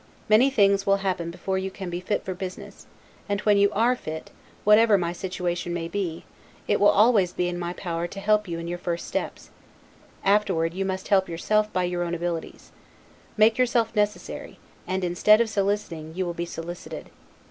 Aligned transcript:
Many 0.27 0.49
things 0.49 0.87
will 0.87 0.95
happen 1.05 1.29
before 1.29 1.59
you 1.59 1.69
can 1.69 1.91
be 1.91 1.99
fit 1.99 2.25
for 2.25 2.33
business; 2.33 2.87
and 3.29 3.39
when 3.41 3.59
you 3.59 3.69
are 3.71 3.95
fit, 3.95 4.31
whatever 4.63 4.97
my 4.97 5.13
situation 5.13 5.75
may 5.75 5.87
be, 5.87 6.25
it 6.67 6.79
will 6.79 6.89
always 6.89 7.33
be 7.33 7.47
in 7.47 7.59
my 7.59 7.73
power 7.73 8.07
to 8.07 8.19
help 8.19 8.47
you 8.47 8.57
in 8.57 8.67
your 8.67 8.79
first 8.79 9.07
steps; 9.07 9.51
afterward 10.23 10.73
you 10.73 10.85
must 10.85 11.09
help 11.09 11.29
yourself 11.29 11.71
by 11.71 11.83
your 11.83 12.01
own 12.01 12.15
abilities. 12.15 12.71
Make 13.37 13.59
yourself 13.59 13.95
necessary, 13.95 14.57
and, 14.87 15.03
instead 15.03 15.39
of 15.39 15.51
soliciting, 15.51 16.15
you 16.15 16.25
will 16.25 16.33
be 16.33 16.45
solicited. 16.47 17.11